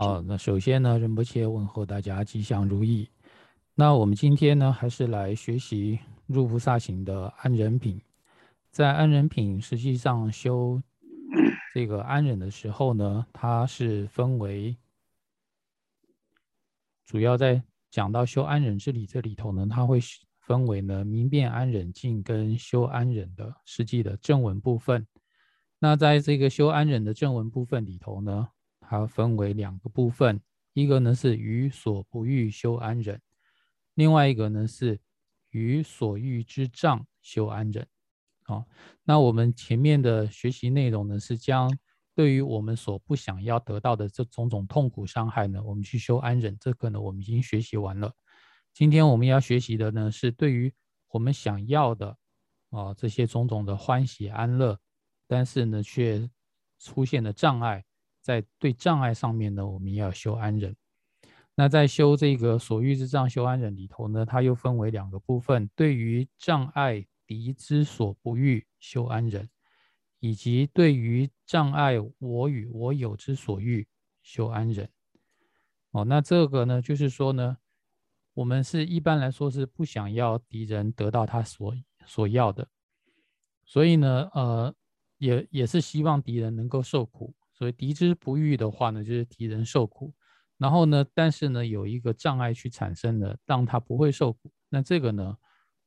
[0.00, 3.10] 好，那首先呢，仁波切问候大家吉祥如意。
[3.74, 5.98] 那我们今天呢，还是来学习
[6.28, 8.00] 入菩萨行的安忍品。
[8.70, 10.80] 在安忍品实际上修
[11.74, 14.76] 这个安忍的时候呢，它是分为
[17.04, 17.60] 主要在
[17.90, 19.98] 讲到修安忍之理这里头呢，它会
[20.42, 25.04] 分为呢明辨安忍境跟修安忍的实际的正文部分。
[25.80, 28.48] 那在这个修安忍的正文部分里头呢，
[28.88, 30.40] 它分为两个部分，
[30.72, 33.20] 一个呢是于所不欲修安忍。
[33.94, 34.98] 另外一个呢是
[35.50, 37.86] 与所欲之障修安忍，
[38.44, 38.64] 啊，
[39.04, 41.70] 那我们前面的学习内容呢是将
[42.14, 48.10] 对于我们所不想要得到的这种种痛苦伤害呢，我们去修安忍，这个呢我们已经学习完了。
[48.72, 50.72] 今天我们要学习的呢是对于
[51.08, 52.16] 我们想要的
[52.70, 54.78] 啊这些种种的欢喜安乐，
[55.26, 56.30] 但是呢却
[56.78, 57.84] 出现了障碍，
[58.28, 60.76] 在对障碍上面呢我们要修安忍。
[61.54, 69.48] 那在修这个所欲之障修安忍里头呢，它又分为两个部分：对于障碍敌之所不欲修安忍，
[70.20, 73.88] 以及对于障碍我与我有之所欲
[74.20, 74.86] 修安忍。
[75.92, 77.56] 哦，那这个呢，就是说呢，
[78.34, 82.68] 我们是一般来说是不想要敌人得到他所所要的，
[83.64, 84.74] 所以呢，呃，
[85.16, 87.34] 也也是希望敌人能够受苦。
[87.58, 90.14] 所以敌之不欲的话呢，就是敌人受苦。
[90.58, 91.04] 然后呢？
[91.14, 94.52] 但是呢，有一个障碍去产生的，让他不会受苦。
[94.68, 95.36] 那这个呢，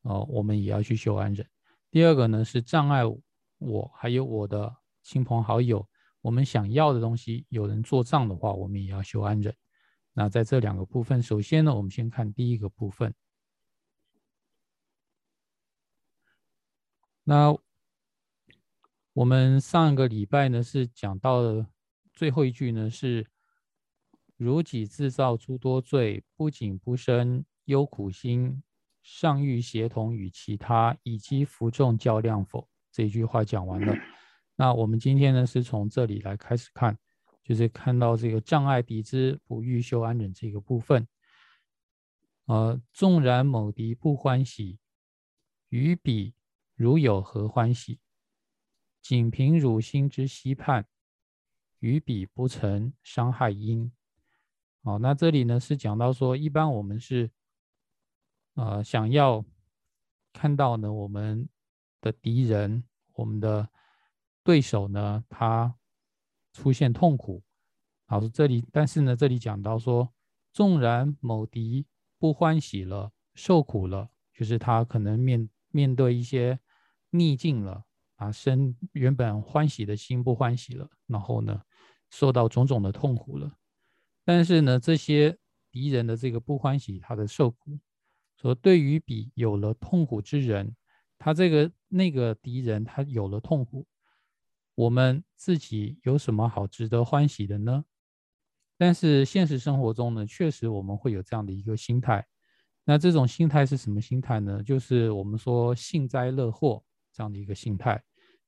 [0.04, 1.46] 呃，我们也要去修安忍。
[1.90, 3.04] 第二个呢，是障碍
[3.58, 5.88] 我还有我的亲朋好友，
[6.22, 9.54] 我们想要的东西，有人做障的话，我们也要修安忍。
[10.14, 13.14] 那在这两个部分，首先呢，我们先看第一个部分。
[17.24, 17.58] 那
[19.14, 21.68] 我们上个礼拜呢，是讲到了
[22.14, 23.28] 最后一句呢，是。
[24.38, 28.64] 如己自造诸多罪，不仅不生忧苦心，
[29.04, 32.68] 尚欲协同与其他以及服众较量否？
[32.92, 33.96] 这句话讲完了。
[34.56, 36.98] 那我们今天呢，是从这里来开始看，
[37.44, 41.08] 就是看到这个障碍敌之不欲修安忍这个部分。
[42.46, 44.80] 呃，纵然某敌不欢喜，
[45.70, 46.34] 与彼
[46.74, 48.00] 如有何欢喜？
[49.02, 50.86] 仅凭汝心之希盼，
[51.80, 53.92] 与彼不曾伤害因。
[54.84, 57.32] 好，那这里呢是讲到说，一般我们是，
[58.56, 59.44] 呃，想要
[60.32, 61.50] 看到呢我们
[62.00, 63.70] 的敌人、我们的
[64.44, 65.76] 对手呢，他
[66.54, 67.44] 出现痛苦。
[68.06, 70.14] 好，这里，但是呢，这里讲到说，
[70.52, 71.86] 纵然某敌
[72.18, 76.60] 不欢喜了、受苦了，就是他可能面面对一些
[77.12, 77.86] 逆境了，
[78.22, 81.60] 啊，生原本欢喜的心不欢喜了，然后呢，
[82.12, 83.52] 受到种种的痛苦了。
[84.24, 85.36] 但是呢，这些
[85.72, 87.80] 敌人的这个不欢喜，他的受苦，
[88.40, 90.76] 说对于比有了痛苦之人，
[91.18, 93.88] 他这个那个敌人他有了痛苦，
[94.76, 97.84] 我们自己有什么好值得欢喜的呢？
[98.78, 102.24] 但是现实生活中呢，确实我们会有这样的一个心态。
[102.86, 104.62] 那这种心态是什么心态呢？
[104.62, 108.00] 就是我们说幸灾乐祸这样的一个心态，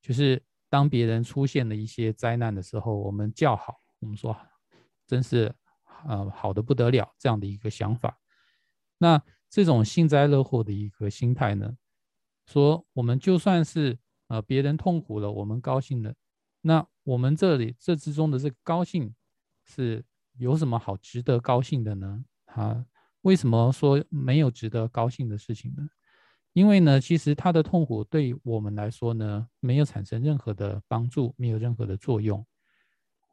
[0.04, 4.36] 就是当别人出现了一些灾难的时候，我们叫好，我们说
[5.06, 5.54] 真是。
[6.06, 8.18] 呃，好的不得了，这样的一个想法。
[8.98, 11.78] 那这种幸灾乐祸的一个心态呢，
[12.44, 16.14] 说我们就算是呃别人痛苦了，我们高兴了，
[16.60, 19.14] 那我们这里这之中的这个高兴
[19.64, 20.04] 是
[20.36, 22.22] 有什么好值得高兴的呢？
[22.46, 22.84] 啊，
[23.22, 25.88] 为什么说没有值得高兴的事情呢？
[26.54, 32.42] 因为呢，其实他的痛苦对我们来说呢，没有产生任何的帮助，没有任何的作用。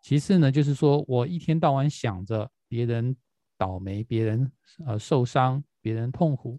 [0.01, 2.51] 其次呢，就是说我一天到晚想着。
[2.71, 3.17] 别人
[3.57, 4.49] 倒霉，别人
[4.85, 6.57] 呃受伤，别人痛苦。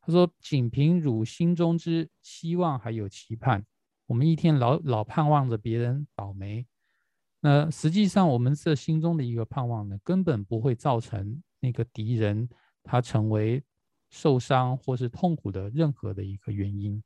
[0.00, 3.64] 他说：“仅凭汝心中之希望还有期盼，
[4.06, 6.66] 我们一天老老盼望着别人倒霉，
[7.38, 12.48] 那实际上我们这心中的一个盼望呢，根本不会造成那个敌人
[12.82, 13.62] 他成为
[14.12, 17.02] 受伤或是痛苦的任何的一个原因。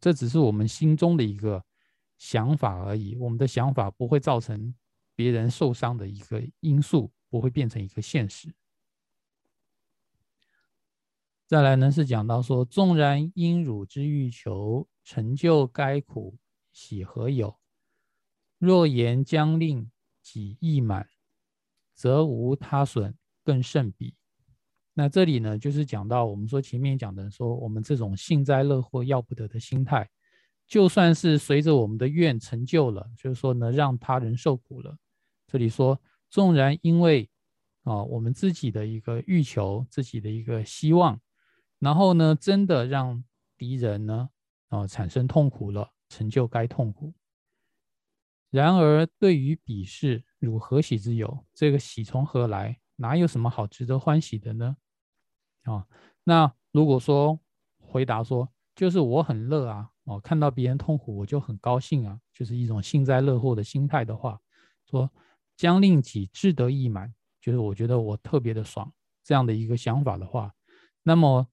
[0.00, 1.62] 这只是我们心中的一个
[2.16, 4.74] 想法而已，我们的想法不会造成
[5.14, 8.54] 别人受伤的一个因素。”不会变成一个现实。
[11.44, 16.38] 再来呢，是讲到说，纵然因汝之欲求成就该苦，
[16.72, 17.58] 喜何有？
[18.58, 19.90] 若言将令
[20.22, 21.10] 己意满，
[21.94, 24.15] 则无他损，更甚彼。
[24.98, 30.08] 那这里呢，就是讲到我们说前面讲的说，我们这种幸灾乐祸要不得的心态，
[30.66, 34.96] 就算是随着我们的愿成就了，就是说呢，让他人受苦了。
[35.46, 36.00] 这里说。
[36.28, 37.30] 纵然因为
[37.84, 41.18] 啊，我们自己的一个欲求，自己的一个希望，
[41.78, 43.22] 然后呢，真的让
[43.56, 44.28] 敌人呢，
[44.68, 47.14] 啊，产生痛苦了，成就该痛苦。
[48.50, 51.46] 然而，对于鄙视，汝何喜之有？
[51.54, 52.76] 这个喜从何来？
[52.96, 54.76] 哪有什么好值得欢喜的呢？
[55.66, 55.86] 啊，
[56.24, 57.38] 那如果说
[57.78, 64.40] 回答说，就是我很乐啊，哦，看到别人痛苦，我就很高兴啊，就是一种幸灾乐祸的心态的话，
[64.88, 65.10] 说
[65.56, 67.12] 将令己志得意满。
[67.40, 68.92] 就是我觉得我特别的爽，
[69.22, 70.52] 这样的一个想法的话，
[71.04, 71.46] 那么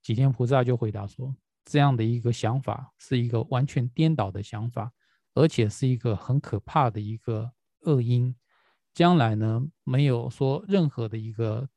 [0.00, 1.34] 几天菩萨就回答说，
[1.64, 4.92] 这样的一个想法是一个完全颠倒的想法，
[5.34, 7.50] 而且是一个很可怕的一个
[7.80, 8.32] 恶因，
[8.94, 11.68] 将来呢没有说任何的一个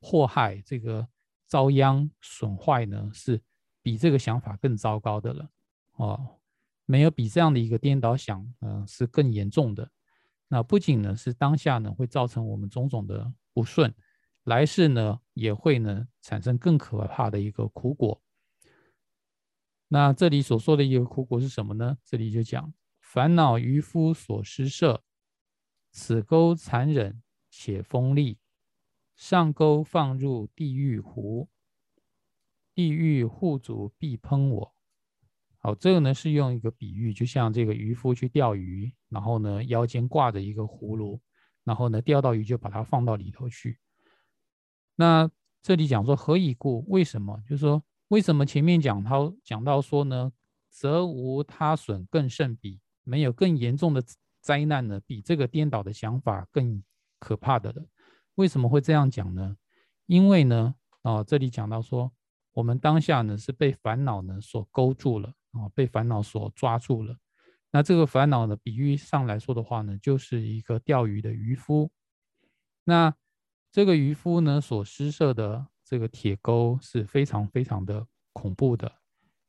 [0.00, 1.06] 祸害，这个
[1.46, 3.40] 遭殃损坏呢是
[3.82, 5.50] 比这个想法更糟糕的了
[5.96, 6.38] 哦，
[6.86, 9.90] 没有比这样的一个颠倒想，嗯，是更严重的。
[10.48, 13.94] 那不仅呢是当下呢会造成我们种种的不顺，
[14.44, 18.22] 来世呢也会呢产生更可怕的一个苦果。
[19.88, 21.98] 那这里所说的一个苦果是什么呢？
[22.04, 25.02] 这里就讲烦恼渔夫所施设，
[25.90, 28.38] 此钩残忍且锋利，
[29.18, 31.48] 上钩放入地狱湖，
[32.72, 34.74] 地狱户主必喷我。
[35.56, 41.20] 好，这个呢是用一个比喻，就像这个渔夫去钓鱼，然后呢腰间挂着一个葫芦，
[41.64, 43.80] 然后呢钓到鱼就把它放到里头去。
[44.94, 45.28] 那
[45.62, 46.86] 这里讲说何以故？
[46.88, 47.42] 为什么？
[47.42, 50.32] 就是说为什么前面讲他讲到说呢，
[50.70, 54.00] 则无他损更甚比，没有更严重的
[54.40, 56.84] 灾难呢，比这个颠倒的想法更
[57.18, 57.84] 可怕的了。
[58.38, 59.56] 为什么会这样讲呢？
[60.06, 62.12] 因为呢，啊这里讲到说，
[62.52, 65.34] 我们当下呢是被烦恼呢所勾住了。
[65.52, 67.16] 啊，被烦恼所抓住了。
[67.72, 71.90] 那这个烦恼呢，比喻上来说的话呢，就是一个钓鱼的渔夫。
[72.84, 73.12] 那
[73.72, 78.92] 这个渔夫呢，所施设的这个铁钩是非常非常的恐怖的。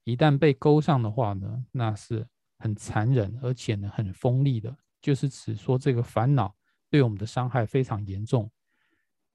[0.06, 2.26] 一旦被钩上的话呢，那是
[2.58, 6.56] 很残忍，而且呢很锋利的，就是指说这个烦恼
[6.90, 8.50] 对我们的伤害非常严重。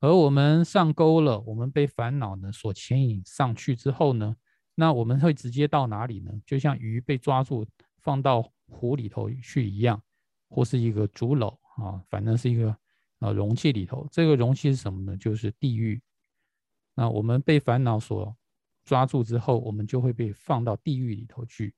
[0.04, 4.36] 而我们上钩了，我们被烦恼呢所牵引上去之后呢？
[4.74, 6.30] 那我们会直接到哪里呢？
[6.44, 7.66] 就像鱼被抓住
[8.00, 10.02] 放到湖里头去一样，
[10.50, 12.76] 或是一个竹篓啊，反正是一个
[13.20, 14.06] 呃容器里头。
[14.10, 15.16] 这个容器是什么呢？
[15.16, 16.02] 就是地狱。
[16.94, 18.36] 那我们被烦恼所
[18.84, 21.74] 抓住之后，我们就会被放到地狱里头去。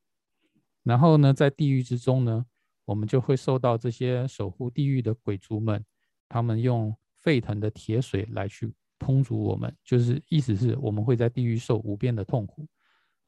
[0.82, 2.44] 然后呢，在地狱之中呢，
[2.86, 5.84] 我们就会受到这些守护地狱的鬼族们，
[6.28, 6.92] 他们用
[7.26, 12.64] 沸腾的铁水来去烹煮我们，就是意思是我们会在地狱受无边的痛苦。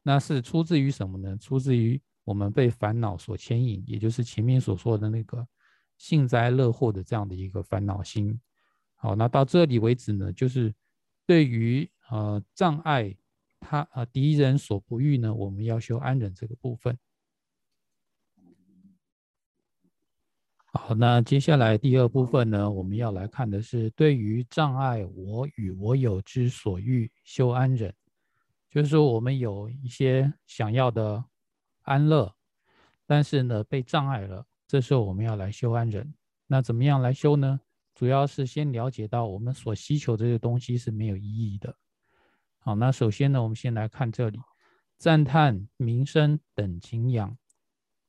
[0.01, 1.35] 那是出自于什么呢？
[1.37, 5.45] 出自于我们被烦恼所牵引，也就是前面所说的那个
[5.97, 8.39] 幸灾乐祸的这样的一个烦恼心。
[8.95, 10.73] 好，那到这里为止呢，就是
[11.25, 13.13] 对于呃障碍
[13.59, 16.97] 他呃敌人所不欲呢，我们要修安忍这个部分。
[20.71, 27.91] 好，那接下来第二部分呢，我们要来看的是对于障碍我与我有之所欲修安忍。
[28.69, 31.25] 就是说，我们有一些想要的
[31.81, 32.31] 安乐，
[33.07, 34.45] 但是呢被障碍了。
[34.67, 36.13] 这时候我们要来修安忍。
[36.45, 37.59] 那怎么样来修呢？
[37.95, 41.75] 主要是先了解到我们所需求这些东西是没有意义的。
[42.59, 44.39] 好，那首先呢，我们先来看这里：
[44.99, 47.35] 赞叹名声等景仰，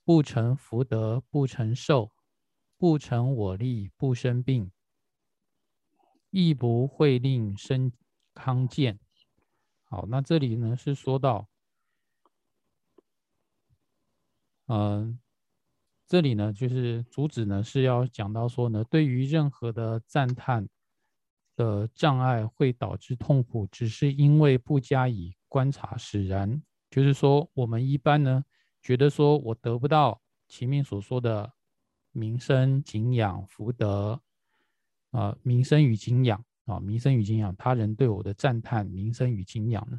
[0.05, 2.11] 不成福德不成寿，
[2.81, 4.71] 不成我利不生病，
[6.31, 7.93] 亦不会令身
[8.33, 8.99] 康健。
[9.85, 11.47] 好，那这里呢是说到，
[14.69, 15.21] 嗯，
[16.07, 20.67] 这里呢就是主旨呢是要讲到说呢，对于任何的赞叹
[21.57, 26.63] 的障碍会导致痛苦，只是因为不加以观察使然。
[26.89, 28.43] 就是说，我们一般呢
[28.81, 31.53] 觉得说我得不到前面所说的
[32.13, 34.21] 名声、敬仰、福德
[35.11, 36.45] 啊，名声与敬仰。
[36.67, 39.99] 啊，名声与敬仰，他人对我的赞叹，名声与敬仰呢？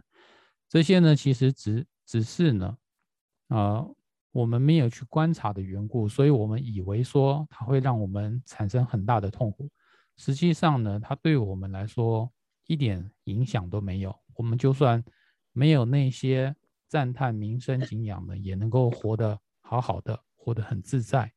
[0.69, 2.77] 这些呢，其实只只是呢，
[3.49, 3.85] 啊，
[4.31, 9.69] 我们没有去观察的缘故，所以我们以为说它会让我们产生很大的痛苦。
[10.15, 12.31] 实际上呢，它对我们来说
[12.67, 14.17] 一点影响都没有。
[14.35, 15.03] 我们就算
[15.51, 16.55] 没有那些
[16.87, 21.29] 赞叹、名声、敬仰的，也能够活得好好的，活得很自在。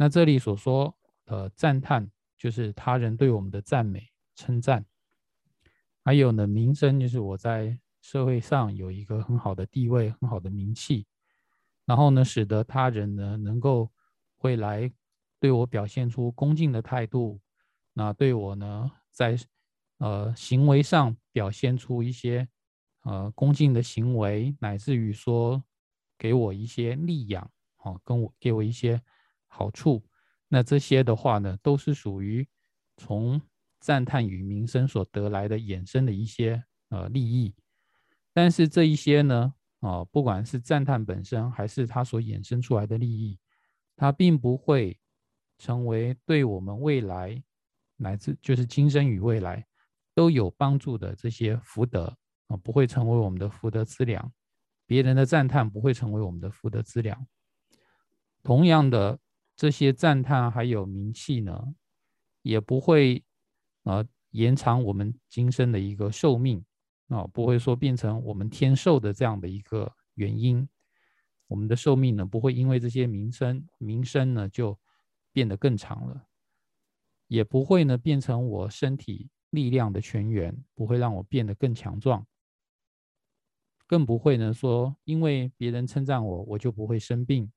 [0.00, 4.08] 那这里所说的赞叹，就是他人对我们的赞美。
[4.34, 4.86] 称赞，
[6.02, 11.06] 还有呢，名声就是我在社会上有一个很好的地位、很好的名气，
[11.84, 13.92] 然后呢，使得他人呢能够
[14.38, 14.90] 会来
[15.38, 17.38] 对我表现出恭敬的态度，
[17.92, 19.36] 那对我呢，在
[19.98, 22.48] 呃行为上表现出一些
[23.02, 25.62] 呃恭敬的行为，乃至于说
[26.16, 27.50] 给我一些力养，
[27.82, 28.98] 哦，跟我给我一些
[29.52, 30.02] 好处，
[30.48, 32.46] 那这些的话呢，都是属于
[32.96, 33.40] 从
[33.80, 37.54] 赞叹与名声所得来的衍生的一些呃利益。
[38.32, 43.38] 但是这一些呢，啊，不管是赞叹本身，还是它所衍生出来的利益，
[43.96, 44.96] 它并不会
[45.58, 47.42] 成为对我们未来
[47.96, 49.66] 乃至就是今生与未来
[50.14, 52.16] 都有帮助的这些福德
[52.46, 54.32] 啊，不会成为我们的福德资粮。
[54.86, 57.26] 别人的赞叹不会成为我们的福德资粮。
[58.42, 59.18] 同样的，
[59.60, 61.74] 这些赞叹还有名气呢，
[62.40, 63.22] 也不会
[63.82, 66.64] 啊延长我们今生的一个寿命。
[67.08, 70.66] 啊，不会说变成我们天寿的这样的一个原因，
[71.46, 74.78] 我们的寿命呢不会因为这些名声名声呢就
[75.30, 76.26] 变得更长了，
[77.26, 82.26] 也不会呢变成我身体力量的泉源，不会让我变得更强壮，
[83.86, 87.52] 更不会呢说因为别人称赞我，我就不会生病，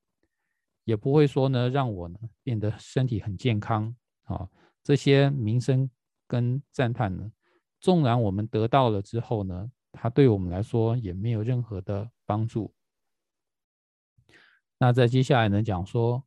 [0.84, 4.50] 也不会说呢让我呢变得身体很健康啊，
[4.84, 5.90] 这些名声
[6.28, 7.32] 跟赞叹呢。
[7.80, 12.74] 纵然我们得到了之后呢，它对我们来说也没有任何的帮助。
[14.78, 16.24] 那在接下来呢讲说，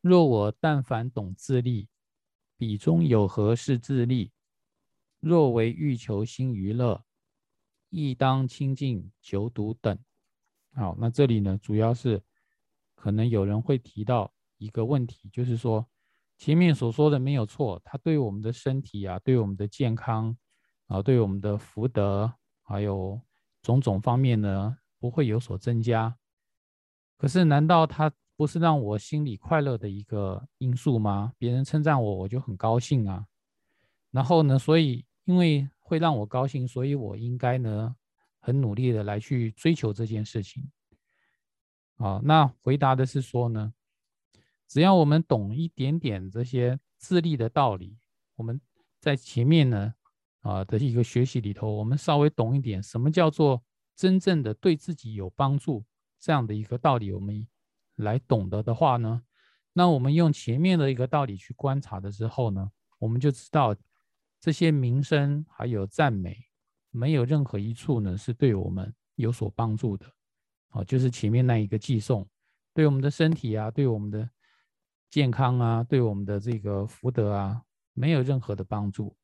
[0.00, 1.88] 若我但凡懂自利，
[2.56, 4.32] 彼中有何是自利？
[5.20, 7.04] 若为欲求心娱乐，
[7.90, 9.98] 亦当清净久读等。
[10.74, 12.22] 好，那这里呢主要是
[13.02, 15.84] 可能有人会提到一个问题，就是说
[16.38, 20.36] 前面所说的没有错，它对我们的身体啊，对我们的健康。
[20.88, 22.30] 啊，对我们的福德
[22.62, 23.18] 还有
[23.62, 26.14] 种种方面呢，不会有所增加。
[27.16, 31.32] 可是，难道它不是让我心里快乐的一个因素吗？
[31.38, 33.24] 别人称赞我，我就很高兴啊。
[34.10, 37.96] 然后呢，所以因为会让我高兴，所以我应该呢，
[38.38, 40.70] 很努力的来去追求这件事情。
[42.02, 43.72] 啊，那回答的是说呢，
[44.66, 47.98] 只要我们懂一点点这些自立的道理，
[48.36, 48.60] 我们
[49.00, 49.94] 在前面呢。
[50.44, 53.62] 啊的一个学习里头，我们稍微懂一点，什么叫做
[53.94, 55.84] 真正的对自己有帮助
[56.18, 57.46] 这样的一个道理，我们
[57.94, 59.22] 来懂得的话呢，
[59.72, 63.72] 那我们用前面的一个道理去观察的时候呢，我们就知道
[64.40, 66.36] 这些名声还有赞美，
[66.90, 70.12] 没有任何一处呢是对我们有所帮助的。
[70.72, 72.28] 哦，就是前面那一个寄送，
[72.74, 74.28] 对我们的身体啊，对我们的
[75.08, 77.62] 健康啊，对我们的这个福德啊，
[77.94, 79.16] 没有任何的帮助。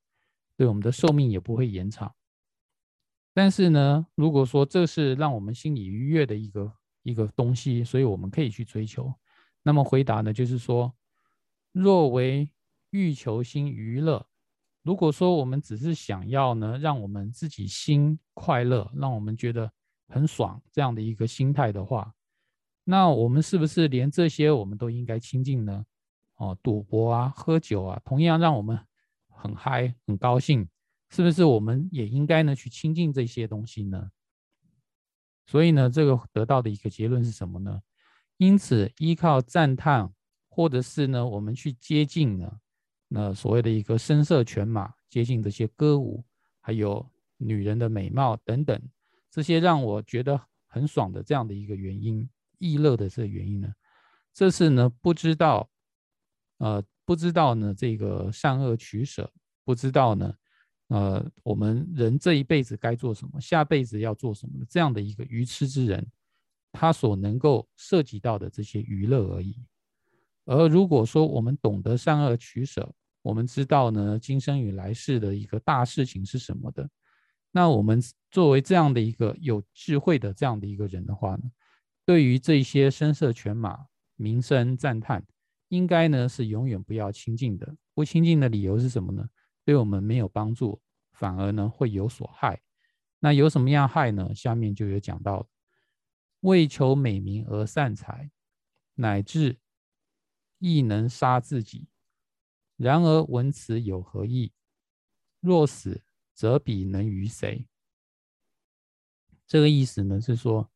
[0.57, 2.13] 对我们的寿命也不会延长，
[3.33, 6.73] 但是呢，如果说这是让我们心里愉悦的一个
[7.05, 9.15] 一个东西，所以我们可以去追求。
[9.63, 10.93] 那么回答呢，就是说，
[11.71, 12.51] 若为
[12.91, 14.27] 欲求心娱乐，
[14.83, 19.73] 如果说我们只是想要呢，让我们自己心快乐，让我们觉得
[20.09, 22.13] 很爽这样的一个心态的话，
[22.85, 25.85] 那我们是不是连这些我们都应该亲近呢？
[26.37, 28.79] 哦，赌博啊，喝酒啊，同样让我们。
[29.41, 30.69] 很嗨，很高兴，
[31.11, 31.45] 是不是？
[31.45, 34.11] 我们也应该呢去亲近这些东西呢？
[35.47, 37.81] 所以呢，这个得到的一个结论是什么呢？
[38.39, 40.13] 因此，依靠赞叹，
[40.49, 42.59] 或者是呢，我们去接近呢，
[43.07, 46.25] 那所谓的一个声色犬马，接近这些歌舞，
[46.61, 48.83] 还有女人的美貌等等，
[49.39, 52.29] 这些让我觉得很爽的这样的一个原因，
[52.59, 53.73] 易乐的这个原因呢，
[54.35, 55.71] 这是呢不知道，
[56.57, 56.83] 呃。
[57.05, 59.33] 不知道呢，这个善恶取舍，
[59.65, 60.35] 不知道呢，
[60.89, 66.07] 呃，我们人这一辈子该做什么，下辈子要做什么这样的一个愚痴之人，
[66.71, 69.65] 他所能够涉及到的这些娱乐而已。
[70.45, 72.93] 而如果说我们懂得善恶取舍，
[73.23, 76.87] 我们知道呢，今生与来世的一个大事情是什么的，
[77.51, 78.01] 那我们
[78.31, 81.43] 作为这样的一个有智慧的这样的一个人的话呢，
[82.05, 83.87] 对于这些声色犬马、
[84.17, 85.25] 名声赞叹。
[85.71, 89.29] 应该呢是永远不要亲近的，不亲近的理由是什么呢？
[89.67, 90.81] 对我们没有帮助，
[91.13, 92.59] 反而呢会有所害。
[93.19, 94.35] 那有什么样害呢？
[94.35, 95.47] 下面就有讲到，
[96.41, 98.31] 为求美名而散财，
[98.95, 99.59] 乃至
[100.59, 101.87] 亦能杀自己。
[102.79, 104.51] 然而闻此有何益？
[105.41, 106.03] 若死，
[106.39, 107.67] 则彼能于谁？
[109.45, 110.71] 这个意思呢是说，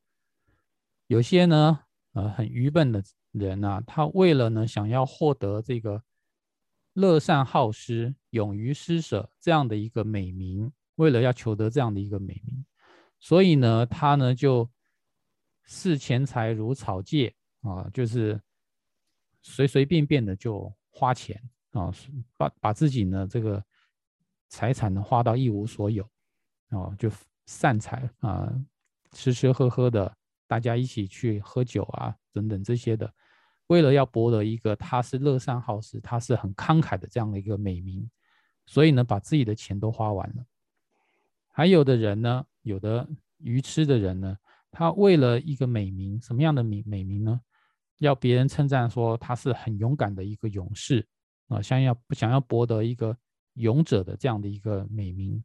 [1.07, 3.01] 有些呢呃很愚笨的。
[3.31, 6.05] 人呐，他为了呢，想要获得这个
[6.93, 12.63] 乐善好施、勇于施舍这样的一个美名，为了要求得这样的一个美名，
[13.19, 14.71] 所以呢，他呢就
[15.65, 18.39] 视钱财如草芥啊，就是
[19.41, 21.91] 随随便便的就花钱啊，
[22.37, 23.65] 把把自己呢这个
[24.53, 26.07] 财产呢花到一无所有，
[26.73, 27.11] 哦，就
[27.47, 28.53] 散财啊，
[29.13, 30.15] 吃吃喝喝的，
[30.47, 33.11] 大家一起去喝酒啊，等等这些的，
[33.69, 38.07] 为了要博得一个他是乐善好施，他是很慷慨的这样的一个美名，
[38.67, 40.45] 所以呢，把自己的钱都花完了。
[41.51, 44.37] 还有的人呢，有的愚痴的人呢，
[44.71, 47.41] 他为了一个美名，什么样的美美名呢？
[48.01, 51.09] 要别人称赞说他是很勇敢的一个勇士
[51.49, 53.17] 啊，想要想要博得一个
[53.55, 55.43] 勇者的这样的一个美名，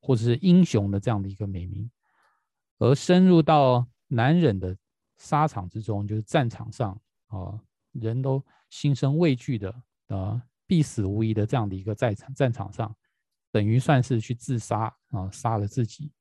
[0.00, 1.90] 或者是英雄的这样的一个美名，
[2.78, 4.76] 而深入到难忍的
[5.18, 7.60] 沙场之中，就是战场上啊，
[7.92, 9.74] 人都心生畏惧的
[10.08, 12.94] 啊，必死无疑的这样的一个战场战场上。
[13.52, 16.12] 等于算是去自杀啊，杀了自己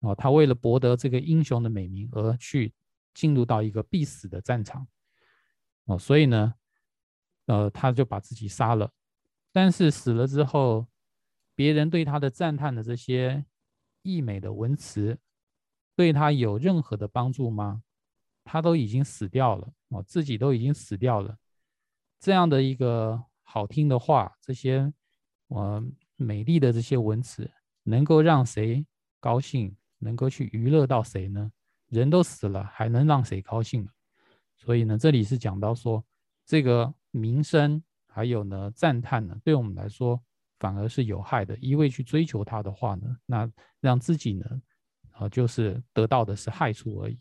[0.00, 0.12] 啊！
[0.12, 2.74] 他为了博得这个英雄的美名而去
[3.14, 4.84] 进入到一个必死的战场
[5.84, 6.54] 啊，所以呢，
[7.46, 8.90] 呃，他就把自己杀了。
[9.60, 10.86] 但是死了之后，
[11.56, 13.44] 别人对他的赞叹的这些
[14.02, 15.18] 溢美的文词，
[15.96, 17.82] 对他有任何的帮助吗？
[18.44, 21.36] 他都已经死掉了哦，自己都已经死掉了。
[22.20, 24.94] 这样的一个好听的话，这些
[25.48, 25.84] 我。
[26.20, 27.50] 美丽的这些文词
[27.82, 28.86] 能够让谁
[29.18, 29.76] 高兴？
[29.98, 31.52] 能够去娱乐到谁呢？
[31.88, 33.88] 人都死了，还能让谁高兴？
[34.56, 36.04] 所以呢，这里是讲到说，
[36.44, 37.82] 这个名声
[38.18, 40.20] 还有呢赞叹呢，对我们来说
[40.58, 41.56] 反而是有害的。
[41.58, 43.48] 一味去追求它的话呢，那
[43.78, 44.60] 让自己呢，
[45.12, 47.16] 啊，就是得到的是害处而已。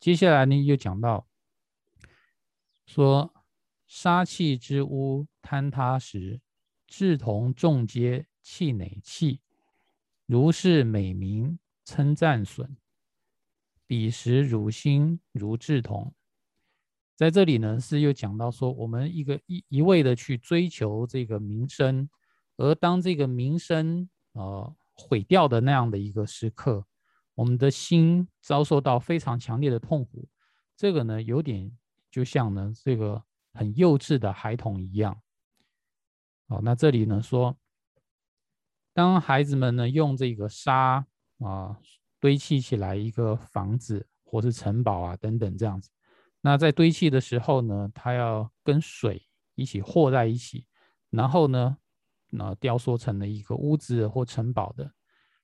[0.00, 1.28] 接下来呢，又讲到
[2.86, 3.32] 说，
[3.86, 6.40] 杀气之屋坍塌时。
[6.88, 9.40] 志同众皆气馁气，
[10.26, 12.76] 如是美名称赞损，
[13.86, 16.14] 彼时汝心如志同。
[17.18, 22.08] 在这里呢，是又讲到说，我们一个一一味的去追求这个名声，
[22.56, 26.86] 而当这个名声呃毁掉的那样的一个时刻，
[27.34, 30.28] 我们的心遭受到非常强烈的痛苦。
[30.76, 31.76] 这个呢，有点
[32.08, 33.20] 就像呢这个
[33.52, 35.20] 很幼稚的孩童一样。
[36.46, 37.58] 哦，那这里呢说，
[38.94, 41.04] 当孩子们呢用这个沙
[41.40, 41.76] 啊
[42.20, 45.90] 堆砌起来一个房子或是城堡啊等等这样子，
[46.40, 50.64] 那在堆砌的时候呢，它要跟水一起和在一起，
[51.10, 51.76] 然后呢，
[52.30, 54.92] 那雕塑成了一个屋子或城堡的。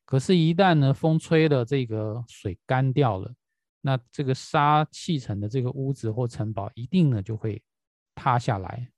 [0.05, 3.35] 可是，一旦呢风吹了这个水干掉了，
[3.81, 7.63] 那这个沙砌成的这个屋子或城堡一定呢就会
[8.15, 8.91] 塌下来。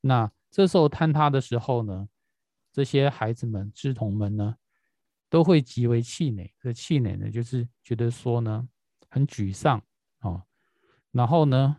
[0.00, 2.08] 那这时候坍塌的时候呢，
[2.72, 4.56] 这些孩子们、志同们呢，
[5.28, 6.52] 都会极为气馁。
[6.58, 8.66] 这气馁呢，就是觉得说呢，
[9.10, 9.80] 很沮丧
[10.20, 10.42] 啊。
[11.12, 11.76] 然后呢，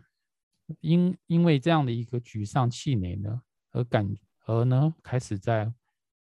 [0.80, 4.08] 因因为这样的一个沮丧、气馁呢，而感
[4.46, 5.72] 而呢，开始在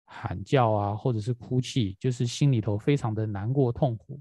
[0.05, 4.21] 喊叫啊，或者是哭泣，就是心里头非常的难过、痛苦。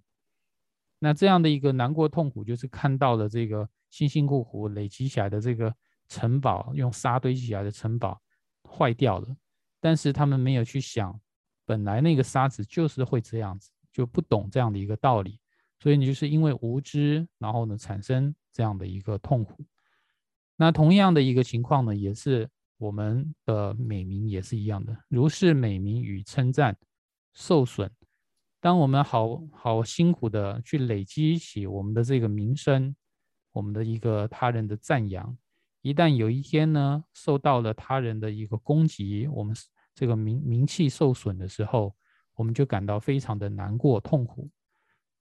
[0.99, 5.75] 那这样的一个难过、痛苦，就是看到了这个辛辛苦苦累积起来的这个。
[6.07, 8.21] 城堡用沙堆起来的城堡
[8.69, 9.35] 坏掉了，
[9.79, 11.19] 但是他们没有去想，
[11.65, 15.39] 本来那个沙子就是会这样子，就不懂这样的一个道理，
[15.79, 19.65] 所以你就是因为无知，然后呢产生这样的一个痛苦。
[20.55, 26.77] 那同样的一个情况呢，也是我们的美名也是一样的，如是美名与称赞
[27.33, 27.91] 受损。
[28.61, 32.95] 当我们好好辛苦的去累积起我们的这个名声，
[33.51, 35.37] 我们的一个他人的赞扬。
[35.81, 39.55] 一旦有一天呢，受到了他人的一个攻击，我们
[39.93, 41.95] 这个名名气受损的时候，
[42.33, 44.49] 我们就感到非常的难过、痛苦。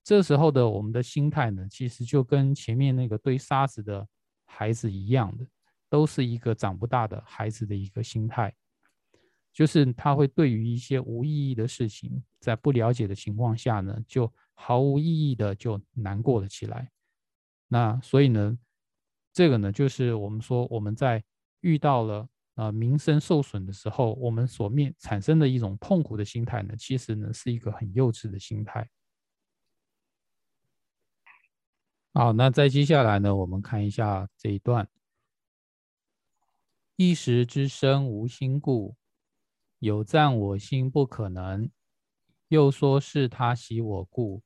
[0.05, 4.07] 这时候的我们的心态呢，其实就跟前面那个堆沙子的
[4.45, 5.47] 孩子一样的，
[5.89, 8.55] 都是一个长不大的孩子的一个心态，
[9.51, 16.91] 就是他会对于一些无意义的事情，在不了解的情况下呢，就毫无意义的就难过了起来。
[17.69, 18.59] 那所以呢？
[19.33, 21.21] 这个呢，就是我们说我们在
[21.63, 28.89] 遇到了啊名声受损的时候，我们所面产生的一种痛苦的心态呢，其实呢是一个很幼稚的心态。
[32.17, 34.89] 好，那再接下来呢，我们看一下这一段：
[36.95, 38.95] 一时之生无心故，
[39.81, 41.71] 有赞我心不可能；
[42.47, 44.45] 又说是他喜我故，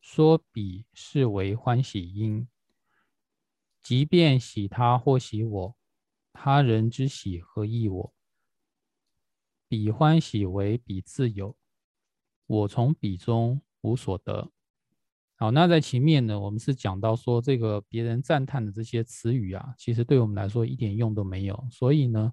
[0.00, 2.48] 说彼是为欢喜因。
[3.80, 5.76] 即便喜他或喜我，
[6.32, 8.14] 他人之喜何益我？
[9.68, 11.56] 彼欢喜为彼自有，
[12.46, 14.50] 我从彼中无所得。
[15.38, 21.68] 好，那在前面呢，我们是讲到说，这个别人赞叹的这些词语啊，其实对我们来说一点用都没有。
[21.70, 22.32] 所以呢，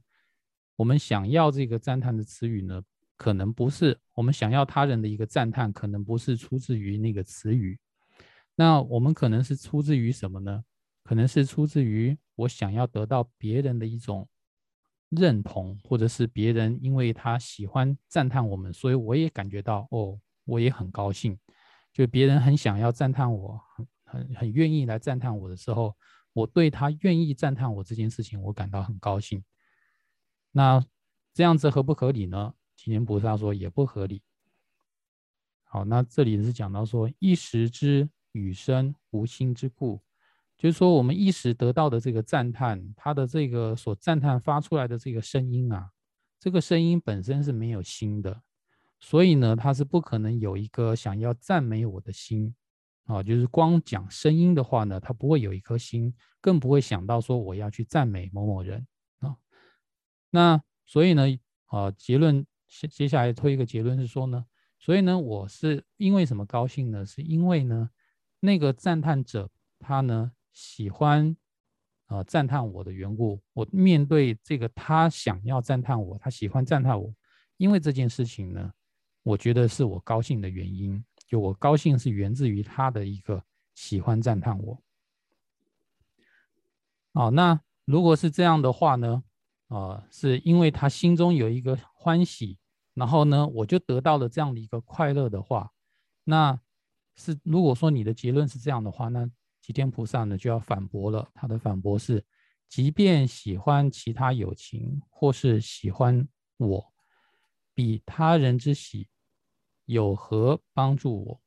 [0.77, 2.81] 我们想要这个赞叹的词语呢，
[3.17, 7.77] 可能不是我们想要他人的一个赞叹，可能不是出自于那个词语。
[8.55, 10.63] 那我们可能是出自于什么呢？
[11.03, 14.25] 可能是出自于我想要得到别人的一种
[15.09, 21.37] 认同，或者是别人因为他喜欢赞叹我们，所以我也感觉到哦，我也很高兴。
[21.93, 25.95] 就别人很想要赞叹我，很很很愿意来赞叹我的时候，
[26.33, 29.43] 我对他愿意赞叹我这件事情，我感到很高兴。
[30.51, 30.83] 那
[31.33, 32.53] 这样子合不合理呢？
[32.75, 34.23] 祈天菩萨说也不合理。
[35.63, 40.01] 好，那这里是讲到说一时之语声无心之故，
[40.57, 45.91] 就是说我们一时得到的这个赞叹，他的这个所赞叹发出来的这个声音啊，
[46.39, 48.41] 这个声音本身是没有心的。
[49.05, 52.55] 所以呢，他是不可能有一个想要赞美我的心
[53.03, 58.87] 啊，就是光讲声音的话呢，他不会有一颗心，更不会想到说我要去赞美某某人
[59.19, 59.35] 啊。
[60.29, 61.25] 那所以呢，
[61.65, 64.45] 啊，结论接接下来推一个结论是说呢，
[64.79, 67.05] 所以呢，我是因为什么高兴呢？
[67.05, 67.89] 是因为呢，
[68.39, 71.35] 那个赞叹者他呢喜欢
[72.05, 77.13] 啊赞叹我的缘故，我面对这个他想要赞叹我，他喜欢赞叹我，
[77.57, 78.71] 因为这件事情呢。
[79.23, 84.81] 我觉得是我高兴的原因，就我高兴是源自于他的一个喜欢赞叹我。
[87.13, 89.23] 哦，那如果是这样的话呢？
[89.69, 92.59] 啊，是因为他心中有一个欢喜，
[92.93, 95.71] 然后呢，我就得到了这样的一个快乐的话，
[96.23, 96.59] 那
[97.15, 99.27] 是如果说你的结论是这样的话，那
[99.61, 101.27] 吉天菩萨呢就要反驳了。
[101.33, 102.23] 他的反驳是：
[102.67, 106.93] 即便喜欢其他友情，或是喜欢我，
[107.73, 109.07] 比他人之喜。
[109.85, 111.41] 有何帮助我？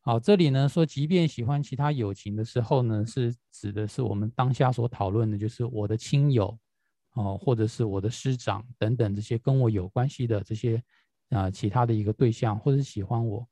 [0.00, 6.58] 好，这里呢说，即便喜欢其他友情的时候呢，是指的是我们当下所讨论的，就是我的亲友，
[7.12, 10.82] 哦，或者是我的师长等等这些跟我有关系的这些
[11.28, 13.46] 啊其他的一个对象，或者喜欢我。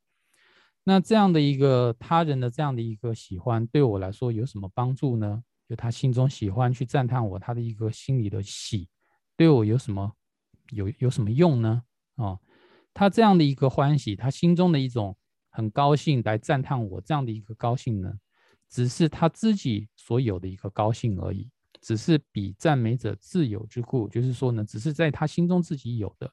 [0.83, 5.45] 那这样的一个他人的这样的一个喜欢，对我来说有什么帮助呢？
[5.69, 8.89] 就他心中喜欢去赞叹我，他的一个心里的喜，
[9.37, 10.13] 对我有什么
[10.71, 11.85] 有有什么用呢？
[12.17, 12.37] 啊？
[12.93, 15.17] 他这样的一个欢喜，他心中的一种
[15.51, 18.13] 很高兴来赞叹我这样的一个高兴呢，
[18.69, 21.51] 只是他自己所有的一个高兴而已，
[21.81, 26.31] 只是比赞美者自有之故，就是说呢，只是在他心中自己有的，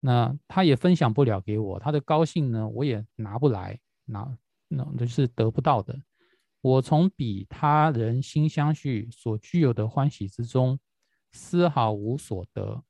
[0.00, 4.36] 那他也分享不了给我，他的高兴呢，我也拿不来，拿
[4.68, 5.98] 那那是得不到的。
[6.60, 10.78] 我从比他人心相续所具有的欢喜之中，
[11.32, 12.84] 丝毫无所得。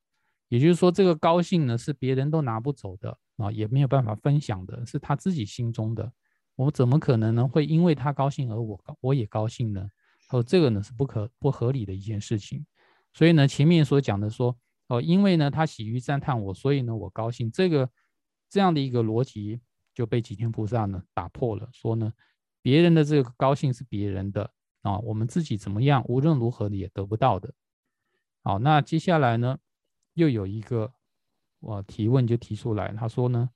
[0.49, 6.11] 也就是说，这个高兴呢，是别人都拿不走的啊，也没有办法分享的，是他自己心中的。
[6.57, 7.47] 我怎么可能呢？
[7.47, 9.89] 会因为他高兴而我高我也高兴呢？
[10.31, 12.67] 哦，这个呢是不可不合理的一件事情。
[13.13, 14.57] 所以呢，前面所讲的说，
[14.89, 17.51] 哦，因为呢他喜于赞叹我，所以呢我高兴。
[17.51, 17.89] 这个
[18.49, 19.61] 这样的一个逻辑
[19.95, 22.13] 就被几天菩萨呢打破了，说呢，
[22.63, 24.51] 别人的这个高兴是别人的
[24.83, 27.53] 啊，我们自己怎么样，无论如何也得不到的。
[28.43, 29.59] 好，那接下来呢？
[30.19, 30.93] 又有一个
[31.61, 33.51] 我提问就提出来，他说呢：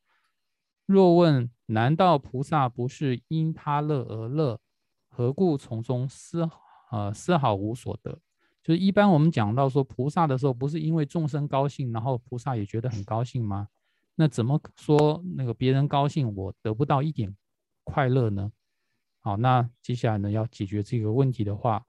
[0.87, 4.61] 若问难道菩萨不是因他乐而乐，
[5.09, 6.49] 何故从中丝
[6.93, 8.21] 呃丝毫无所得？
[8.63, 13.67] 就是一般我们讲到说菩萨的时候，不是因为众生高兴，然后菩萨也觉得很高兴吗？
[14.15, 17.37] 那怎么说那个别人高兴，我得不到一点
[17.83, 18.53] 快乐呢？
[19.19, 21.85] 好，那接下来呢要解决这个问题的话，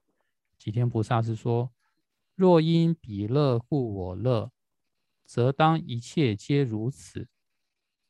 [0.57, 1.71] 吉天菩萨是说：
[2.35, 4.49] 若因彼乐故我乐。
[5.25, 7.27] 则当一切皆如此，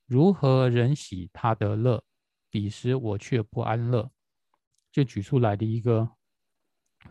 [0.05, 2.03] 如何人喜他得乐？
[2.49, 4.11] 彼时我却不安乐，
[4.91, 6.07] 就举出来的一个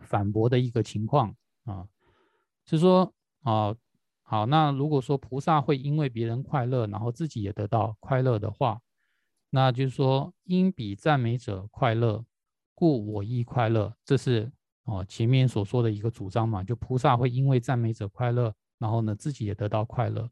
[0.03, 1.35] 反驳的一个情况
[1.65, 1.89] 啊，
[2.65, 3.75] 是说啊，
[4.23, 8.81] 好，那如果说菩萨会因为别人快乐，然后自己也得到快乐的话，
[9.51, 12.25] 那就是说因彼赞美者快乐，
[12.73, 14.53] 故我亦快乐，这是
[14.85, 18.55] 哦前面所说的一个主张嘛，就菩萨会因为赞美者快乐。
[18.83, 20.29] 然后呢，自己也得到快乐，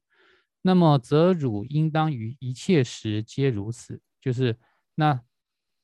[0.61, 4.59] 那么则汝应当于一切时皆如此，就是
[4.97, 5.23] 那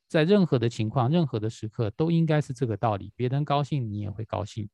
[0.09, 3.13] 在任何的情况、任何的时刻都应该是这个道理。
[3.15, 4.69] 别人高兴，你也会高兴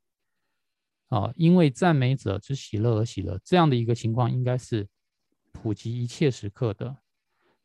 [1.09, 4.89] 啊，因为赞美者之喜乐而喜乐，这样的一个情况应该是
[5.53, 6.97] 普及一切时刻的。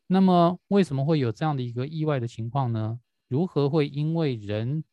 [0.07, 2.99] 那么为什么会有这样的一个意外的情况呢？
[3.29, 4.83] 如何会因为人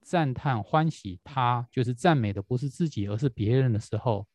[0.00, 4.28] 赞叹欢喜他，就是赞美的不是自己，而是别人的时候？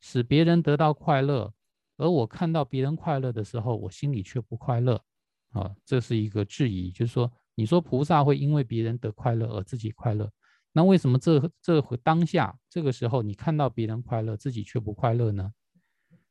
[0.00, 1.52] 使别人得到快乐，
[1.96, 5.02] 而我看到别人快乐的时候，我心里却不快乐，
[5.50, 10.30] 啊，这是一个质疑，就是说，你说菩萨会因为别人得快乐而自己快乐，
[10.72, 15.52] 那为什么这这回当下这个时候你看到别人快乐，自己却不快乐呢？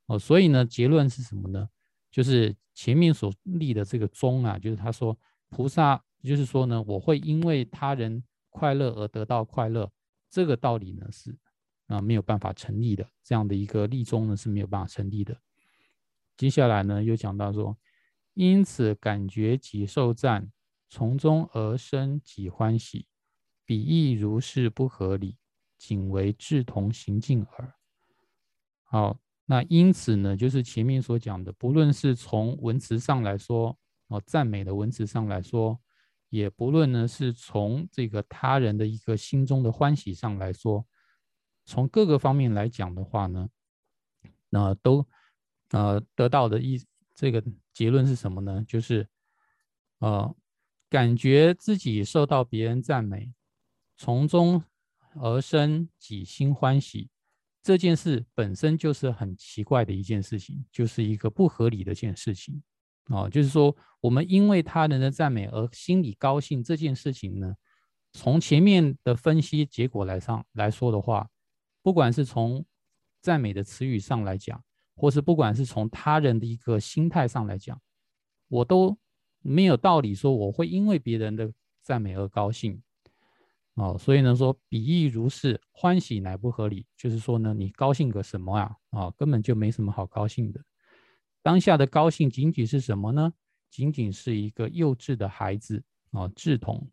[0.08, 1.69] 哦，所以呢，结论是什么呢？
[2.10, 5.15] 就是前面所立的这个宗啊，就是他说
[5.49, 9.91] 菩萨，就是说呢，我会因为他人快乐而得到快乐，
[10.27, 11.38] 这个道理呢是
[11.89, 15.38] 啊没有办法成立的，这样的一个立宗呢是没有办法成立的。
[16.38, 17.78] 接下来呢又讲到说，
[18.34, 20.49] 因此感觉己受赞，
[20.89, 23.06] 从中而生己欢喜。
[23.65, 25.38] 比亦如是不合理，
[25.78, 27.75] 仅为志同行径耳。
[28.84, 35.80] 好，那因此呢，就是前面所讲的，不论是从文词上来说，哦，赞美的文词上来说，
[36.30, 40.84] 也不论呢是从这个他人的一个心中的欢喜上来说，
[41.69, 43.47] 从各个方面来讲的话呢，
[44.49, 45.05] 那都
[45.69, 48.65] 呃得到的一这个结论是什么呢？
[48.67, 49.08] 就是
[49.99, 50.36] 呃，
[50.89, 53.32] 感觉自己受到别人赞美。
[53.97, 54.63] 从中
[55.13, 57.10] 而生己心欢喜，
[57.62, 62.63] 这件事本身就是很奇怪的一件事情，就是一个不合理的一件事情
[63.05, 63.29] 啊。
[63.29, 67.53] 就是说，我们因为他人的赞美而心里高兴这件事情呢，
[68.13, 71.29] 从前面的分析结果来上来说的话，
[71.81, 72.65] 不管是从
[73.21, 74.63] 赞美的词语上来讲，
[74.95, 77.81] 或是不管是从他人的一个心态上来讲，
[78.47, 78.97] 我都
[79.41, 82.81] 没有道理说我会因为别人的赞美而高兴。
[83.75, 86.85] 哦，所以呢，说比喻如是，欢喜乃不合理。
[86.97, 88.75] 就是说呢，你高兴个什么啊？
[88.89, 90.59] 啊，根本就没什么好高兴的。
[91.41, 93.33] 当下的高兴仅仅是什么呢？
[93.69, 96.85] 仅仅是一个幼稚的孩子啊，稚童，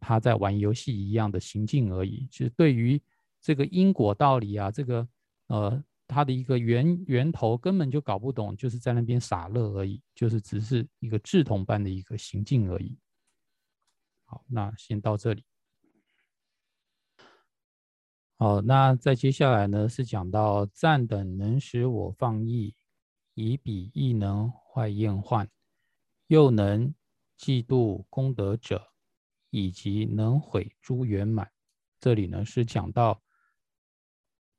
[0.00, 2.26] 他在玩游戏一样的行径而已。
[2.26, 3.00] 就是对于
[3.46, 5.08] 这个因果道理啊，这个
[5.46, 12.98] 呃，它的一个源源头根本就搞不懂，就是在那边傻乐而已，就是只是一个稚童般的一个行径而已。
[14.24, 15.44] 好，那先到这里。
[18.36, 22.74] 好，那再接下来呢，是讲到赞等能使我放逸，
[23.34, 25.48] 以彼亦能坏厌患，
[26.26, 26.92] 又能
[27.38, 28.88] 嫉妒功德者，
[29.50, 31.48] 以及能毁诸圆满。
[32.00, 33.22] 这里呢是讲到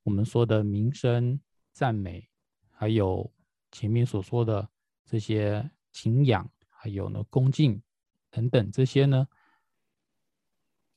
[0.07, 1.37] 我们说的名声
[1.73, 2.29] 赞美，
[2.71, 3.29] 还有
[3.73, 4.69] 前面所说的
[5.03, 7.83] 这些敬仰，还有呢恭敬
[8.29, 9.27] 等等这些呢，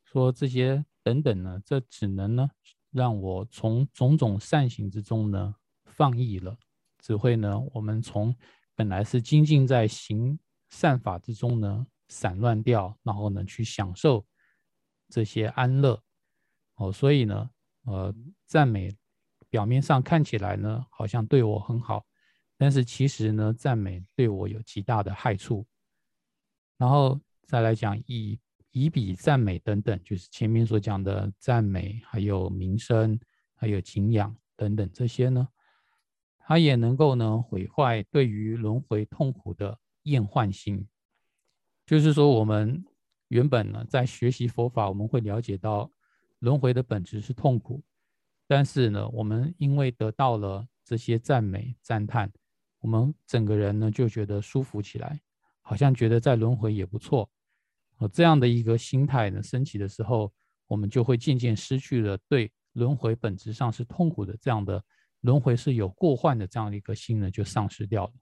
[0.05, 0.85] 说这些。
[1.03, 2.51] 等等呢，这只能呢
[2.90, 5.55] 让我从种种善行之中呢
[5.87, 6.59] 放逸了，
[6.99, 8.37] 只会呢我们从
[8.75, 14.27] 本来是精进在行善法之中呢散乱掉，然后呢去享受
[15.09, 16.01] 这些安乐
[16.75, 17.51] 哦，所以呢
[17.85, 18.94] 呃赞美
[19.50, 22.06] 表面上看起来呢好像对我很好，
[22.56, 25.66] 但是其实呢赞美对我有极大的害处，
[26.78, 28.40] 然后再来讲以。
[28.72, 33.18] 以比赞美等等，就是前面所讲的赞美，还有名声，
[33.56, 35.48] 还有敬仰等等这些呢，
[36.38, 40.86] 它也能够呢毁坏对于轮回痛苦的厌患心。
[41.84, 42.84] 就是说，我们
[43.26, 45.90] 原本呢在学习佛法，我们会了解到
[46.38, 47.82] 轮回的本质是痛苦，
[48.50, 52.28] 但是呢，我们因为得到了这些赞美赞叹，
[52.80, 55.20] 我们整个人呢就觉得舒服起来，
[55.60, 57.30] 好像觉得在轮回也不错。
[57.98, 60.32] 哦，这样的一个心态呢，升起的时候，
[60.66, 64.84] 我们就会渐渐失去了对轮回本质上是痛苦的这样的
[65.20, 68.12] 轮回是有过患的这样的一个心呢，就丧失掉了。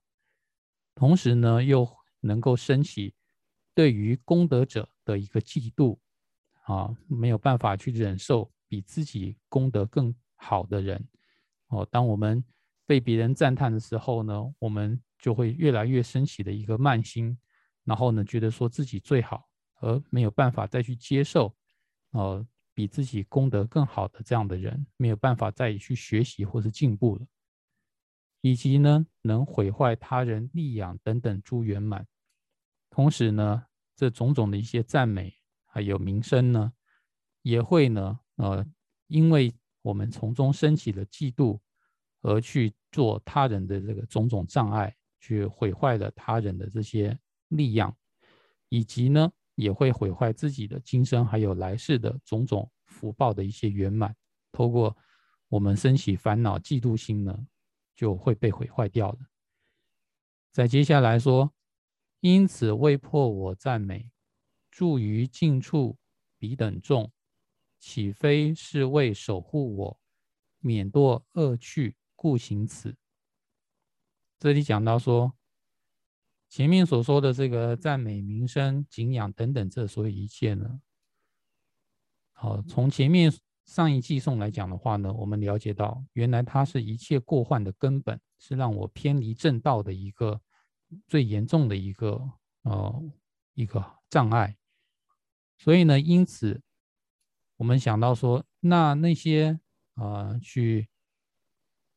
[0.93, 1.89] 同时呢，又
[2.19, 3.15] 能够升起
[3.73, 5.97] 对于功德者的一个嫉妒，
[6.65, 11.05] 啊，没有办法去忍受比自己功德更好的人。
[11.67, 12.41] 哦，当我们
[12.85, 17.37] 被别人赞叹的时候呢，我们就会越来越升起的一个慢心，
[17.83, 19.49] 然后呢，觉得说自己最好。
[19.81, 21.55] 而没有办法再去接受，
[22.11, 27.25] 呃，比自己功德更好的这样的人，没有办法再去学习或是进步了，
[28.41, 32.05] 以及呢，能毁坏他人利养等等诸圆满。
[32.89, 35.33] 同时呢，这种种的一些赞美
[35.65, 36.73] 还有名声呢，
[37.41, 38.65] 也会呢，呃，
[39.07, 41.59] 因为我们从中升起了嫉妒，
[42.21, 47.95] 而去做他人的这个种种障碍，去毁坏了他人的这些力量，
[48.69, 49.31] 以及呢。
[49.55, 54.15] 也会毁坏自己的今生还有来世的种种福报的一些圆满，
[54.53, 54.95] 透过
[55.49, 57.37] 我们升起烦恼嫉妒心呢，
[57.93, 59.19] 就会被毁坏掉的。
[60.53, 61.53] 再接下来说，
[62.21, 64.09] 因此未破我赞美，
[64.71, 65.97] 住于近处
[66.37, 67.11] 彼等众，
[67.79, 69.99] 岂非是为守护我，
[70.59, 72.95] 免堕恶趣，故行此。
[74.37, 75.33] 这里讲到说。
[76.51, 80.81] 前面所说的这个赞美、名声、敬仰等等，这所有一切呢，
[82.33, 83.31] 好，从前面
[83.65, 90.41] 上一季颂来讲的话呢，我们了解到，原来它是一切过患的根本，是让我偏离正道的一个
[91.05, 92.19] 最严重的一个
[92.63, 93.03] 呃
[93.53, 94.57] 一个障碍。
[95.59, 96.59] 所以呢，因此
[97.59, 99.59] 我们想到说，那那些
[99.95, 100.87] 呃去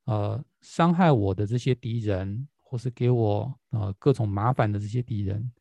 [0.07, 5.53] 呃伤害我的这些敌人，或是给我呃各种麻烦的这些敌人，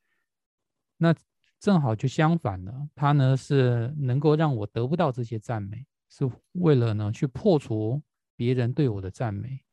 [0.98, 1.16] 那。
[1.62, 8.02] 正好就相反了，他呢是能够让我得不到这些赞美，是为了呢去破除
[8.36, 9.64] 别人对我的赞美，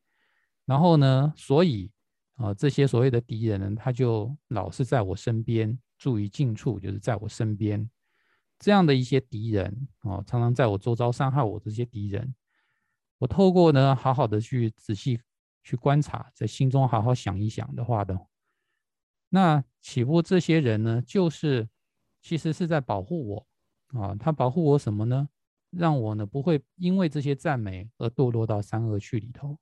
[0.66, 1.90] 然后呢，所以
[2.34, 7.88] 啊这些所谓的敌人呢，他就老是在我身边，注意近处，就是在我身边，
[8.58, 12.34] 这样的一些敌人啊，常常在我周遭伤害我这些敌人，
[13.18, 15.20] 我透过呢好好的去仔细
[15.62, 18.18] 去观察，在心中好好想一想的话呢，
[19.28, 21.68] 那起步这些人呢，就是。
[22.20, 23.46] 其实是在保护我
[23.96, 25.28] 啊，他保护我什么呢？
[25.70, 29.56] 让我呢不会因为这些赞美而堕落到三恶趣里头。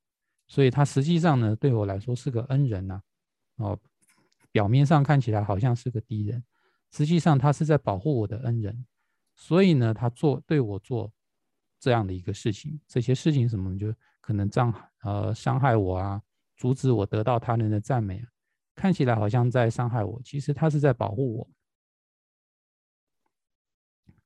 [0.49, 3.03] 所以他实际上呢对我来说是个恩人呐，
[3.57, 3.79] 哦，
[4.51, 6.43] 表面上看起来好像是个敌人，
[6.97, 8.87] 实际上他是在保护我的恩人。
[9.35, 11.13] 所以呢，他做对我做
[11.79, 16.23] 这样的一个事情，这些事情什么就可能障呃伤害我啊，
[16.57, 18.29] 阻止我得到他人的赞美啊，
[18.75, 21.51] 看起来好像在伤害我，其实他是在保护我。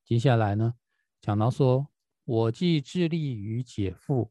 [0.05, 0.75] 接下来呢，
[1.21, 1.89] 讲到说，
[2.25, 4.31] 我既致力于解父，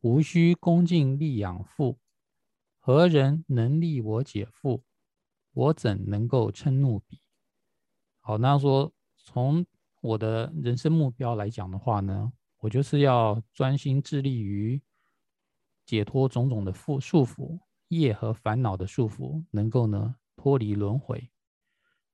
[0.00, 1.98] 无需恭敬力养父，
[2.78, 4.84] 何人能力我解父？
[5.52, 7.21] 我怎能够嗔怒彼？
[8.22, 9.66] 好，那说从
[10.00, 14.80] 我的人生目标来讲的话呢，我就是要专心致力于
[15.84, 21.30] 解脱种种的缚束缚、业和烦恼的束缚，能够呢脱离轮回，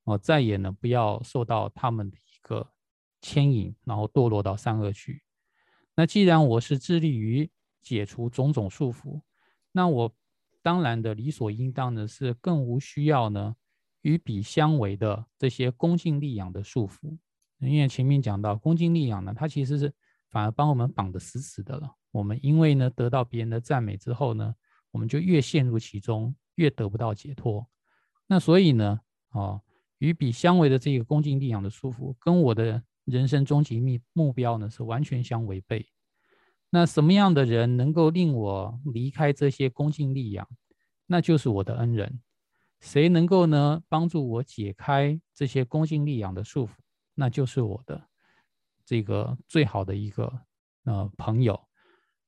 [0.02, 2.20] 哦，再也呢不要受到他们的一。
[2.40, 2.66] 个
[3.20, 5.22] 牵引，然后堕落到三恶去。
[5.94, 7.50] 那既然我是致力于
[7.82, 9.20] 解除种种束缚，
[9.72, 10.14] 那我
[10.62, 13.56] 当然的理所应当的是更无需要呢
[14.02, 17.16] 与彼相违的这些恭敬力养的束缚。
[17.60, 19.92] 因为前面讲到恭敬力养呢，它其实是
[20.30, 21.90] 反而帮我们绑得死死的了。
[22.10, 24.54] 我们因为呢得到别人的赞美之后呢，
[24.90, 27.66] 我们就越陷入其中，越得不到解脱。
[28.26, 29.60] 那所以呢，哦。
[30.00, 35.84] 与彼相违的这个恭敬力养的束缚，跟我的人生终极目目标呢是完全相违背。
[36.70, 40.48] 那什么样的人能够令我离开这些恭敬力养？
[41.04, 42.20] 那就是我的恩人。
[42.80, 46.70] 谁能够呢帮助我解开这些恭敬力养的束缚？
[47.14, 48.08] 那就是我的
[48.84, 50.40] 这个最好的一个
[50.84, 51.60] 呃朋友。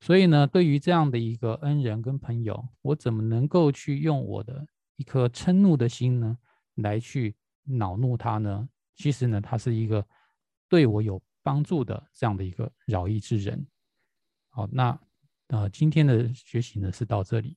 [0.00, 6.38] 所以呢，对于这样的一个恩人跟朋友，我怎么能够去用我的一颗嗔怒的心呢
[6.76, 7.36] 来去？
[7.64, 8.68] 恼怒他呢？
[8.96, 10.04] 其实呢，他是一个
[10.68, 13.64] 对我有帮助的这样的一个饶益之人。
[14.48, 14.98] 好，那
[15.48, 17.56] 呃，今天的学习呢是到这里。